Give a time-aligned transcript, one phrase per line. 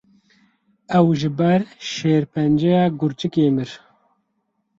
[0.97, 3.71] Ew ji ber şêrpenceya gurçikê mir.